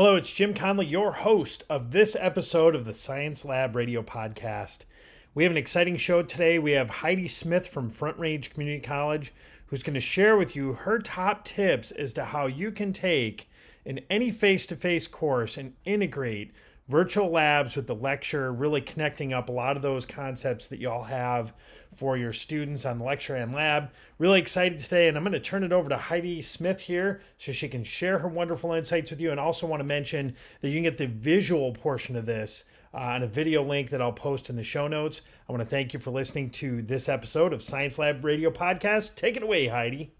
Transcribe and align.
Hello, 0.00 0.16
it's 0.16 0.32
Jim 0.32 0.54
Conley, 0.54 0.86
your 0.86 1.12
host 1.12 1.62
of 1.68 1.90
this 1.90 2.16
episode 2.18 2.74
of 2.74 2.86
the 2.86 2.94
Science 2.94 3.44
Lab 3.44 3.76
Radio 3.76 4.02
Podcast. 4.02 4.86
We 5.34 5.42
have 5.42 5.52
an 5.52 5.58
exciting 5.58 5.98
show 5.98 6.22
today. 6.22 6.58
We 6.58 6.70
have 6.70 6.88
Heidi 6.88 7.28
Smith 7.28 7.68
from 7.68 7.90
Front 7.90 8.18
Range 8.18 8.48
Community 8.50 8.80
College 8.80 9.30
who's 9.66 9.82
going 9.82 9.92
to 9.92 10.00
share 10.00 10.38
with 10.38 10.56
you 10.56 10.72
her 10.72 11.00
top 11.00 11.44
tips 11.44 11.90
as 11.90 12.14
to 12.14 12.24
how 12.24 12.46
you 12.46 12.70
can 12.70 12.94
take 12.94 13.50
in 13.84 14.00
any 14.08 14.30
face 14.30 14.64
to 14.68 14.74
face 14.74 15.06
course 15.06 15.58
and 15.58 15.74
integrate 15.84 16.50
virtual 16.90 17.30
labs 17.30 17.76
with 17.76 17.86
the 17.86 17.94
lecture, 17.94 18.52
really 18.52 18.80
connecting 18.80 19.32
up 19.32 19.48
a 19.48 19.52
lot 19.52 19.76
of 19.76 19.82
those 19.82 20.04
concepts 20.04 20.66
that 20.66 20.80
you 20.80 20.90
all 20.90 21.04
have 21.04 21.54
for 21.94 22.16
your 22.16 22.32
students 22.32 22.84
on 22.84 22.98
the 22.98 23.04
lecture 23.04 23.36
and 23.36 23.54
lab. 23.54 23.90
Really 24.18 24.40
excited 24.40 24.80
today, 24.80 25.06
and 25.06 25.16
I'm 25.16 25.22
going 25.22 25.32
to 25.32 25.40
turn 25.40 25.62
it 25.62 25.72
over 25.72 25.88
to 25.88 25.96
Heidi 25.96 26.42
Smith 26.42 26.82
here 26.82 27.22
so 27.38 27.52
she 27.52 27.68
can 27.68 27.84
share 27.84 28.18
her 28.18 28.28
wonderful 28.28 28.72
insights 28.72 29.10
with 29.10 29.20
you. 29.20 29.30
And 29.30 29.38
also 29.38 29.66
want 29.66 29.80
to 29.80 29.84
mention 29.84 30.34
that 30.60 30.68
you 30.68 30.74
can 30.74 30.82
get 30.82 30.98
the 30.98 31.06
visual 31.06 31.72
portion 31.72 32.16
of 32.16 32.26
this 32.26 32.64
uh, 32.92 32.98
on 32.98 33.22
a 33.22 33.28
video 33.28 33.62
link 33.62 33.90
that 33.90 34.02
I'll 34.02 34.12
post 34.12 34.50
in 34.50 34.56
the 34.56 34.64
show 34.64 34.88
notes. 34.88 35.22
I 35.48 35.52
want 35.52 35.62
to 35.62 35.68
thank 35.68 35.94
you 35.94 36.00
for 36.00 36.10
listening 36.10 36.50
to 36.50 36.82
this 36.82 37.08
episode 37.08 37.52
of 37.52 37.62
Science 37.62 37.98
Lab 37.98 38.24
Radio 38.24 38.50
Podcast. 38.50 39.14
Take 39.14 39.36
it 39.36 39.44
away, 39.44 39.68
Heidi. 39.68 40.12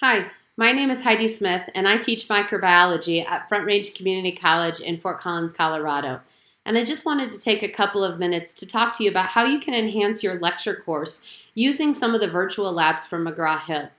Hi, 0.00 0.30
my 0.58 0.72
name 0.72 0.90
is 0.90 1.04
Heidi 1.04 1.28
Smith, 1.28 1.70
and 1.76 1.86
I 1.86 1.98
teach 1.98 2.26
microbiology 2.26 3.24
at 3.24 3.48
Front 3.48 3.64
Range 3.64 3.94
Community 3.94 4.32
College 4.32 4.80
in 4.80 4.98
Fort 4.98 5.20
Collins, 5.20 5.52
Colorado. 5.52 6.20
And 6.66 6.76
I 6.76 6.82
just 6.84 7.06
wanted 7.06 7.30
to 7.30 7.40
take 7.40 7.62
a 7.62 7.68
couple 7.68 8.02
of 8.02 8.18
minutes 8.18 8.54
to 8.54 8.66
talk 8.66 8.92
to 8.96 9.04
you 9.04 9.10
about 9.10 9.28
how 9.28 9.44
you 9.44 9.60
can 9.60 9.72
enhance 9.72 10.20
your 10.20 10.40
lecture 10.40 10.74
course 10.74 11.44
using 11.54 11.94
some 11.94 12.12
of 12.12 12.20
the 12.20 12.26
virtual 12.26 12.72
labs 12.72 13.06
from 13.06 13.24
McGraw 13.24 13.60
Hill. 13.60 13.90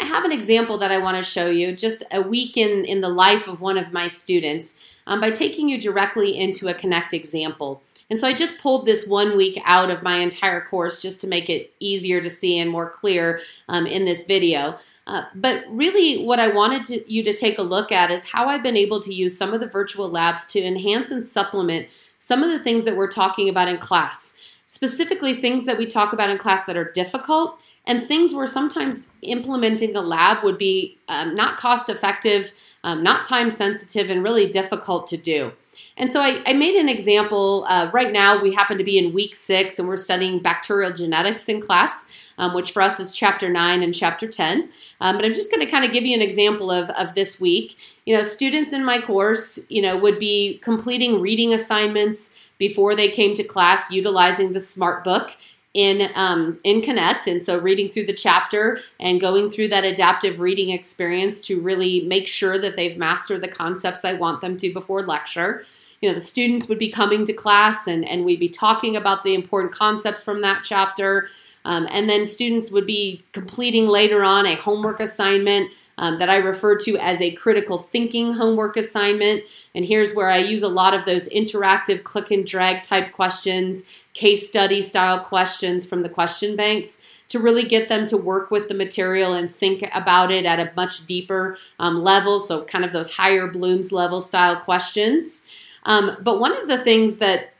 I 0.00 0.04
have 0.06 0.24
an 0.24 0.32
example 0.32 0.78
that 0.78 0.90
I 0.90 0.98
want 0.98 1.16
to 1.16 1.22
show 1.22 1.48
you, 1.48 1.76
just 1.76 2.02
a 2.10 2.20
week 2.20 2.56
in, 2.56 2.84
in 2.84 3.00
the 3.00 3.08
life 3.08 3.46
of 3.46 3.60
one 3.60 3.78
of 3.78 3.92
my 3.92 4.08
students, 4.08 4.80
um, 5.06 5.20
by 5.20 5.30
taking 5.30 5.68
you 5.68 5.80
directly 5.80 6.36
into 6.36 6.66
a 6.66 6.74
Connect 6.74 7.14
example. 7.14 7.82
And 8.10 8.18
so 8.18 8.26
I 8.26 8.34
just 8.34 8.58
pulled 8.58 8.84
this 8.84 9.06
one 9.06 9.36
week 9.36 9.62
out 9.64 9.90
of 9.90 10.02
my 10.02 10.18
entire 10.18 10.60
course 10.60 11.00
just 11.00 11.20
to 11.20 11.28
make 11.28 11.48
it 11.48 11.72
easier 11.78 12.20
to 12.20 12.28
see 12.28 12.58
and 12.58 12.68
more 12.68 12.90
clear 12.90 13.40
um, 13.68 13.86
in 13.86 14.04
this 14.04 14.24
video. 14.24 14.76
Uh, 15.06 15.24
but 15.34 15.64
really, 15.68 16.24
what 16.24 16.40
I 16.40 16.48
wanted 16.48 16.84
to, 16.84 17.12
you 17.12 17.22
to 17.24 17.32
take 17.34 17.58
a 17.58 17.62
look 17.62 17.92
at 17.92 18.10
is 18.10 18.30
how 18.30 18.48
I've 18.48 18.62
been 18.62 18.76
able 18.76 19.00
to 19.00 19.12
use 19.12 19.36
some 19.36 19.52
of 19.52 19.60
the 19.60 19.66
virtual 19.66 20.08
labs 20.08 20.46
to 20.46 20.62
enhance 20.64 21.10
and 21.10 21.22
supplement 21.22 21.88
some 22.18 22.42
of 22.42 22.50
the 22.50 22.58
things 22.58 22.86
that 22.86 22.96
we're 22.96 23.10
talking 23.10 23.48
about 23.48 23.68
in 23.68 23.76
class. 23.76 24.40
Specifically, 24.66 25.34
things 25.34 25.66
that 25.66 25.76
we 25.76 25.86
talk 25.86 26.14
about 26.14 26.30
in 26.30 26.38
class 26.38 26.64
that 26.64 26.76
are 26.76 26.90
difficult 26.90 27.58
and 27.86 28.02
things 28.02 28.32
where 28.32 28.46
sometimes 28.46 29.08
implementing 29.22 29.94
a 29.94 30.00
lab 30.00 30.42
would 30.42 30.56
be 30.56 30.96
um, 31.08 31.34
not 31.34 31.58
cost 31.58 31.88
effective, 31.90 32.54
um, 32.82 33.02
not 33.02 33.26
time 33.26 33.50
sensitive, 33.50 34.08
and 34.08 34.22
really 34.22 34.48
difficult 34.48 35.06
to 35.08 35.18
do. 35.18 35.52
And 35.96 36.10
so 36.10 36.20
I, 36.20 36.42
I 36.46 36.52
made 36.54 36.74
an 36.74 36.88
example. 36.88 37.64
Uh, 37.68 37.90
right 37.92 38.12
now, 38.12 38.42
we 38.42 38.52
happen 38.52 38.78
to 38.78 38.84
be 38.84 38.98
in 38.98 39.12
week 39.12 39.36
six 39.36 39.78
and 39.78 39.86
we're 39.86 39.96
studying 39.96 40.40
bacterial 40.40 40.92
genetics 40.92 41.48
in 41.48 41.60
class, 41.60 42.10
um, 42.36 42.52
which 42.52 42.72
for 42.72 42.82
us 42.82 42.98
is 42.98 43.12
chapter 43.12 43.48
nine 43.48 43.82
and 43.82 43.94
chapter 43.94 44.26
10. 44.26 44.70
Um, 45.00 45.16
but 45.16 45.24
I'm 45.24 45.34
just 45.34 45.52
going 45.52 45.64
to 45.64 45.70
kind 45.70 45.84
of 45.84 45.92
give 45.92 46.04
you 46.04 46.14
an 46.14 46.22
example 46.22 46.70
of, 46.70 46.90
of 46.90 47.14
this 47.14 47.40
week. 47.40 47.76
You 48.06 48.16
know, 48.16 48.24
students 48.24 48.72
in 48.72 48.84
my 48.84 49.00
course, 49.00 49.70
you 49.70 49.82
know, 49.82 49.96
would 49.96 50.18
be 50.18 50.58
completing 50.62 51.20
reading 51.20 51.52
assignments 51.52 52.38
before 52.58 52.96
they 52.96 53.08
came 53.08 53.34
to 53.34 53.44
class 53.44 53.90
utilizing 53.90 54.52
the 54.52 54.60
smart 54.60 55.04
book 55.04 55.36
in 55.74 56.08
um, 56.14 56.60
in 56.62 56.80
Connect, 56.82 57.26
and 57.26 57.42
so 57.42 57.58
reading 57.58 57.90
through 57.90 58.06
the 58.06 58.14
chapter 58.14 58.78
and 59.00 59.20
going 59.20 59.50
through 59.50 59.68
that 59.68 59.84
adaptive 59.84 60.38
reading 60.38 60.70
experience 60.70 61.44
to 61.46 61.60
really 61.60 62.02
make 62.02 62.28
sure 62.28 62.58
that 62.58 62.76
they've 62.76 62.96
mastered 62.96 63.42
the 63.42 63.48
concepts 63.48 64.04
I 64.04 64.12
want 64.14 64.40
them 64.40 64.56
to 64.58 64.72
before 64.72 65.02
lecture. 65.02 65.64
You 66.04 66.10
know, 66.10 66.14
the 66.16 66.20
students 66.20 66.68
would 66.68 66.78
be 66.78 66.90
coming 66.90 67.24
to 67.24 67.32
class, 67.32 67.86
and 67.86 68.06
and 68.06 68.26
we'd 68.26 68.38
be 68.38 68.50
talking 68.50 68.94
about 68.94 69.24
the 69.24 69.34
important 69.34 69.72
concepts 69.72 70.22
from 70.22 70.42
that 70.42 70.62
chapter. 70.62 71.30
Um, 71.64 71.88
and 71.90 72.10
then 72.10 72.26
students 72.26 72.70
would 72.70 72.84
be 72.84 73.22
completing 73.32 73.86
later 73.86 74.22
on 74.22 74.44
a 74.44 74.54
homework 74.54 75.00
assignment 75.00 75.72
um, 75.96 76.18
that 76.18 76.28
I 76.28 76.36
refer 76.36 76.76
to 76.80 76.98
as 76.98 77.22
a 77.22 77.30
critical 77.30 77.78
thinking 77.78 78.34
homework 78.34 78.76
assignment. 78.76 79.44
And 79.74 79.86
here's 79.86 80.12
where 80.12 80.28
I 80.28 80.36
use 80.36 80.62
a 80.62 80.68
lot 80.68 80.92
of 80.92 81.06
those 81.06 81.26
interactive 81.30 82.02
click 82.02 82.30
and 82.30 82.46
drag 82.46 82.82
type 82.82 83.12
questions, 83.12 83.84
case 84.12 84.46
study 84.46 84.82
style 84.82 85.20
questions 85.20 85.86
from 85.86 86.02
the 86.02 86.10
question 86.10 86.54
banks 86.54 87.02
to 87.30 87.38
really 87.38 87.64
get 87.64 87.88
them 87.88 88.04
to 88.08 88.18
work 88.18 88.50
with 88.50 88.68
the 88.68 88.74
material 88.74 89.32
and 89.32 89.50
think 89.50 89.88
about 89.94 90.30
it 90.30 90.44
at 90.44 90.60
a 90.60 90.70
much 90.76 91.06
deeper 91.06 91.56
um, 91.78 92.02
level. 92.04 92.40
So, 92.40 92.62
kind 92.64 92.84
of 92.84 92.92
those 92.92 93.14
higher 93.14 93.46
Bloom's 93.46 93.90
level 93.90 94.20
style 94.20 94.56
questions. 94.56 95.48
Um, 95.84 96.16
but 96.20 96.40
one 96.40 96.56
of 96.56 96.68
the 96.68 96.82
things 96.82 97.18
that 97.18 97.50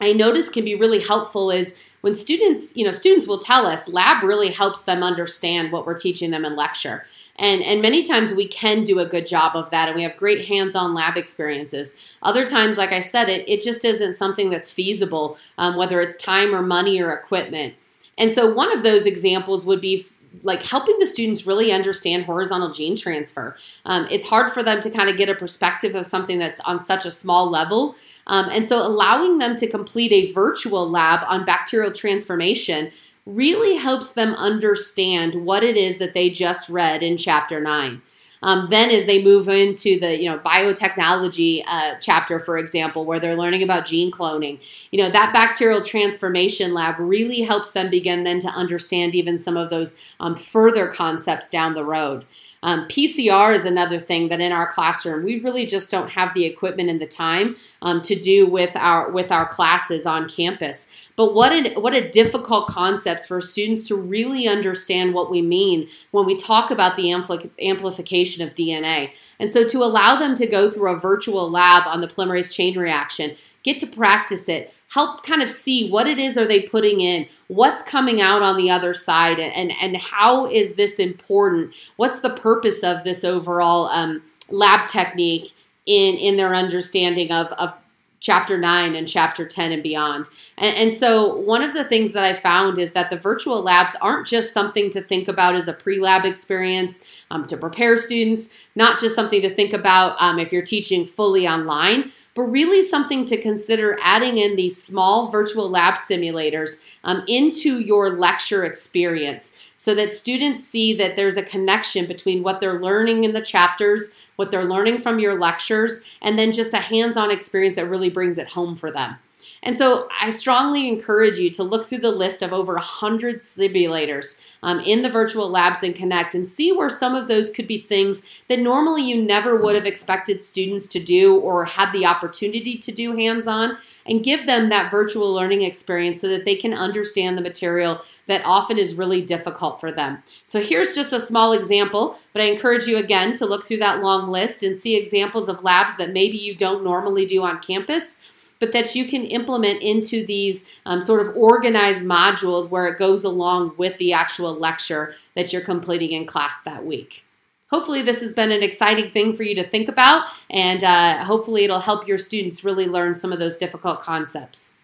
I 0.00 0.12
notice 0.12 0.50
can 0.50 0.64
be 0.64 0.74
really 0.74 1.00
helpful 1.00 1.50
is 1.50 1.82
when 2.02 2.14
students, 2.14 2.76
you 2.76 2.84
know, 2.84 2.92
students 2.92 3.26
will 3.26 3.38
tell 3.38 3.66
us 3.66 3.88
lab 3.88 4.22
really 4.22 4.50
helps 4.50 4.84
them 4.84 5.02
understand 5.02 5.72
what 5.72 5.86
we're 5.86 5.96
teaching 5.96 6.30
them 6.30 6.44
in 6.44 6.54
lecture. 6.54 7.04
And, 7.38 7.62
and 7.62 7.82
many 7.82 8.02
times 8.02 8.32
we 8.32 8.48
can 8.48 8.84
do 8.84 8.98
a 8.98 9.06
good 9.06 9.26
job 9.26 9.56
of 9.56 9.70
that 9.70 9.88
and 9.88 9.96
we 9.96 10.02
have 10.02 10.16
great 10.16 10.46
hands-on 10.46 10.94
lab 10.94 11.16
experiences 11.16 12.14
other 12.22 12.46
times 12.46 12.78
like 12.78 12.92
i 12.92 13.00
said 13.00 13.28
it, 13.28 13.46
it 13.46 13.60
just 13.60 13.84
isn't 13.84 14.14
something 14.14 14.48
that's 14.48 14.70
feasible 14.70 15.36
um, 15.58 15.76
whether 15.76 16.00
it's 16.00 16.16
time 16.16 16.54
or 16.54 16.62
money 16.62 16.98
or 16.98 17.12
equipment 17.12 17.74
and 18.16 18.30
so 18.30 18.50
one 18.50 18.72
of 18.72 18.82
those 18.82 19.04
examples 19.04 19.66
would 19.66 19.82
be 19.82 20.06
like 20.42 20.62
helping 20.62 20.98
the 20.98 21.06
students 21.06 21.46
really 21.46 21.72
understand 21.72 22.24
horizontal 22.24 22.70
gene 22.72 22.96
transfer 22.96 23.56
um, 23.84 24.06
it's 24.10 24.26
hard 24.26 24.52
for 24.52 24.62
them 24.62 24.80
to 24.80 24.90
kind 24.90 25.08
of 25.08 25.16
get 25.16 25.28
a 25.28 25.34
perspective 25.34 25.94
of 25.94 26.06
something 26.06 26.38
that's 26.38 26.60
on 26.60 26.78
such 26.78 27.04
a 27.04 27.10
small 27.10 27.50
level 27.50 27.94
um, 28.26 28.48
and 28.50 28.66
so 28.66 28.84
allowing 28.84 29.38
them 29.38 29.56
to 29.56 29.68
complete 29.68 30.12
a 30.12 30.32
virtual 30.32 30.88
lab 30.88 31.20
on 31.28 31.44
bacterial 31.44 31.92
transformation 31.92 32.90
really 33.26 33.74
helps 33.74 34.12
them 34.12 34.34
understand 34.34 35.34
what 35.34 35.64
it 35.64 35.76
is 35.76 35.98
that 35.98 36.14
they 36.14 36.30
just 36.30 36.68
read 36.68 37.02
in 37.02 37.16
chapter 37.16 37.60
9. 37.60 38.00
Um, 38.42 38.68
then, 38.70 38.90
as 38.90 39.06
they 39.06 39.22
move 39.22 39.48
into 39.48 39.98
the 39.98 40.20
you 40.20 40.30
know 40.30 40.38
biotechnology 40.38 41.64
uh, 41.66 41.94
chapter, 42.00 42.38
for 42.38 42.58
example, 42.58 43.04
where 43.04 43.20
they're 43.20 43.36
learning 43.36 43.62
about 43.62 43.86
gene 43.86 44.10
cloning, 44.10 44.60
you 44.90 45.02
know 45.02 45.10
that 45.10 45.32
bacterial 45.32 45.80
transformation 45.80 46.74
lab 46.74 46.96
really 46.98 47.42
helps 47.42 47.72
them 47.72 47.90
begin 47.90 48.24
then 48.24 48.40
to 48.40 48.48
understand 48.48 49.14
even 49.14 49.38
some 49.38 49.56
of 49.56 49.70
those 49.70 49.98
um, 50.20 50.36
further 50.36 50.88
concepts 50.88 51.48
down 51.48 51.74
the 51.74 51.84
road. 51.84 52.24
Um, 52.66 52.88
PCR 52.88 53.54
is 53.54 53.64
another 53.64 54.00
thing 54.00 54.28
that 54.28 54.40
in 54.40 54.50
our 54.50 54.66
classroom 54.66 55.24
we 55.24 55.38
really 55.38 55.66
just 55.66 55.88
don't 55.88 56.10
have 56.10 56.34
the 56.34 56.44
equipment 56.44 56.90
and 56.90 57.00
the 57.00 57.06
time 57.06 57.54
um, 57.80 58.02
to 58.02 58.16
do 58.16 58.44
with 58.44 58.74
our 58.74 59.08
with 59.08 59.30
our 59.30 59.46
classes 59.46 60.04
on 60.04 60.28
campus. 60.28 60.90
But 61.14 61.32
what 61.32 61.52
a 61.52 61.78
what 61.78 61.94
a 61.94 62.10
difficult 62.10 62.66
concepts 62.66 63.24
for 63.24 63.40
students 63.40 63.86
to 63.86 63.94
really 63.94 64.48
understand 64.48 65.14
what 65.14 65.30
we 65.30 65.42
mean 65.42 65.88
when 66.10 66.26
we 66.26 66.36
talk 66.36 66.72
about 66.72 66.96
the 66.96 67.04
ampli- 67.04 67.50
amplification 67.60 68.46
of 68.46 68.56
DNA. 68.56 69.12
And 69.38 69.48
so 69.48 69.66
to 69.68 69.84
allow 69.84 70.18
them 70.18 70.34
to 70.34 70.46
go 70.46 70.68
through 70.68 70.90
a 70.90 70.98
virtual 70.98 71.48
lab 71.48 71.86
on 71.86 72.00
the 72.00 72.08
polymerase 72.08 72.52
chain 72.52 72.76
reaction, 72.76 73.36
get 73.66 73.80
to 73.80 73.86
practice 73.86 74.48
it, 74.48 74.72
help 74.90 75.24
kind 75.24 75.42
of 75.42 75.50
see 75.50 75.90
what 75.90 76.06
it 76.06 76.18
is 76.18 76.38
are 76.38 76.46
they 76.46 76.62
putting 76.62 77.00
in 77.00 77.26
what's 77.48 77.82
coming 77.82 78.20
out 78.22 78.40
on 78.40 78.56
the 78.56 78.70
other 78.70 78.94
side 78.94 79.38
and 79.38 79.52
and, 79.52 79.72
and 79.82 79.96
how 79.96 80.46
is 80.46 80.76
this 80.76 80.98
important 80.98 81.74
what's 81.96 82.20
the 82.20 82.30
purpose 82.30 82.82
of 82.82 83.04
this 83.04 83.24
overall 83.24 83.86
um, 83.86 84.22
lab 84.50 84.88
technique 84.88 85.52
in 85.84 86.14
in 86.14 86.36
their 86.36 86.54
understanding 86.54 87.30
of 87.30 87.52
of 87.54 87.74
chapter 88.18 88.58
9 88.58 88.96
and 88.96 89.06
chapter 89.06 89.46
10 89.46 89.72
and 89.72 89.82
beyond. 89.82 90.26
And, 90.58 90.76
and, 90.76 90.92
so, 90.92 91.36
one 91.36 91.62
of 91.62 91.74
the 91.74 91.84
things 91.84 92.12
that 92.14 92.24
I 92.24 92.34
found 92.34 92.78
is 92.78 92.92
that 92.92 93.10
the 93.10 93.16
virtual 93.16 93.62
labs 93.62 93.94
aren't 94.00 94.26
just 94.26 94.52
something 94.52 94.90
to 94.90 95.02
think 95.02 95.28
about 95.28 95.54
as 95.54 95.68
a 95.68 95.72
pre 95.72 96.00
lab 96.00 96.24
experience 96.24 97.04
um, 97.30 97.46
to 97.46 97.56
prepare 97.56 97.96
students, 97.96 98.56
not 98.74 98.98
just 98.98 99.14
something 99.14 99.42
to 99.42 99.50
think 99.50 99.72
about 99.72 100.16
um, 100.18 100.38
if 100.40 100.50
you're 100.52 100.64
teaching 100.64 101.06
fully 101.06 101.46
online, 101.46 102.10
but 102.36 102.42
really 102.42 102.82
something 102.82 103.24
to 103.24 103.40
consider 103.40 103.98
adding 104.02 104.36
in 104.36 104.54
these 104.54 104.80
small 104.80 105.30
virtual 105.30 105.68
lab 105.70 105.94
simulators 105.94 106.84
um, 107.02 107.24
into 107.26 107.80
your 107.80 108.10
lecture 108.10 108.64
experience 108.64 109.58
so 109.78 109.94
that 109.94 110.12
students 110.12 110.62
see 110.62 110.94
that 110.94 111.16
there's 111.16 111.38
a 111.38 111.42
connection 111.42 112.06
between 112.06 112.42
what 112.42 112.60
they're 112.60 112.78
learning 112.78 113.24
in 113.24 113.32
the 113.32 113.40
chapters, 113.40 114.26
what 114.36 114.50
they're 114.50 114.64
learning 114.64 115.00
from 115.00 115.18
your 115.18 115.40
lectures, 115.40 116.04
and 116.20 116.38
then 116.38 116.52
just 116.52 116.74
a 116.74 116.78
hands 116.78 117.16
on 117.16 117.30
experience 117.30 117.74
that 117.74 117.88
really 117.88 118.10
brings 118.10 118.36
it 118.36 118.48
home 118.48 118.76
for 118.76 118.90
them. 118.92 119.16
And 119.66 119.74
so 119.74 120.08
I 120.20 120.30
strongly 120.30 120.86
encourage 120.86 121.38
you 121.38 121.50
to 121.50 121.64
look 121.64 121.86
through 121.86 121.98
the 121.98 122.12
list 122.12 122.40
of 122.40 122.52
over 122.52 122.74
100 122.74 123.40
simulators 123.40 124.40
um, 124.62 124.78
in 124.78 125.02
the 125.02 125.10
virtual 125.10 125.50
labs 125.50 125.82
and 125.82 125.92
Connect 125.92 126.36
and 126.36 126.46
see 126.46 126.70
where 126.70 126.88
some 126.88 127.16
of 127.16 127.26
those 127.26 127.50
could 127.50 127.66
be 127.66 127.80
things 127.80 128.22
that 128.46 128.60
normally 128.60 129.02
you 129.02 129.20
never 129.20 129.56
would 129.56 129.74
have 129.74 129.84
expected 129.84 130.40
students 130.40 130.86
to 130.86 131.00
do 131.00 131.36
or 131.40 131.64
had 131.64 131.90
the 131.90 132.06
opportunity 132.06 132.78
to 132.78 132.92
do 132.92 133.16
hands 133.16 133.48
on 133.48 133.76
and 134.06 134.22
give 134.22 134.46
them 134.46 134.68
that 134.68 134.88
virtual 134.88 135.32
learning 135.32 135.62
experience 135.62 136.20
so 136.20 136.28
that 136.28 136.44
they 136.44 136.54
can 136.54 136.72
understand 136.72 137.36
the 137.36 137.42
material 137.42 138.00
that 138.28 138.44
often 138.44 138.78
is 138.78 138.94
really 138.94 139.20
difficult 139.20 139.80
for 139.80 139.90
them. 139.90 140.22
So 140.44 140.62
here's 140.62 140.94
just 140.94 141.12
a 141.12 141.18
small 141.18 141.52
example, 141.52 142.20
but 142.32 142.40
I 142.40 142.46
encourage 142.46 142.86
you 142.86 142.98
again 142.98 143.32
to 143.32 143.46
look 143.46 143.64
through 143.64 143.78
that 143.78 144.00
long 144.00 144.30
list 144.30 144.62
and 144.62 144.76
see 144.76 144.94
examples 144.94 145.48
of 145.48 145.64
labs 145.64 145.96
that 145.96 146.12
maybe 146.12 146.38
you 146.38 146.54
don't 146.54 146.84
normally 146.84 147.26
do 147.26 147.42
on 147.42 147.58
campus 147.58 148.24
but 148.58 148.72
that 148.72 148.94
you 148.94 149.06
can 149.06 149.24
implement 149.24 149.82
into 149.82 150.24
these 150.24 150.70
um, 150.86 151.02
sort 151.02 151.20
of 151.20 151.36
organized 151.36 152.04
modules 152.04 152.70
where 152.70 152.86
it 152.86 152.98
goes 152.98 153.24
along 153.24 153.74
with 153.76 153.96
the 153.98 154.12
actual 154.12 154.54
lecture 154.54 155.14
that 155.34 155.52
you're 155.52 155.62
completing 155.62 156.12
in 156.12 156.26
class 156.26 156.62
that 156.62 156.84
week. 156.84 157.24
Hopefully, 157.70 158.00
this 158.00 158.20
has 158.20 158.32
been 158.32 158.52
an 158.52 158.62
exciting 158.62 159.10
thing 159.10 159.34
for 159.34 159.42
you 159.42 159.54
to 159.56 159.64
think 159.64 159.88
about, 159.88 160.28
and 160.48 160.84
uh, 160.84 161.24
hopefully, 161.24 161.64
it'll 161.64 161.80
help 161.80 162.06
your 162.06 162.18
students 162.18 162.62
really 162.62 162.86
learn 162.86 163.14
some 163.14 163.32
of 163.32 163.40
those 163.40 163.56
difficult 163.56 164.00
concepts. 164.00 164.80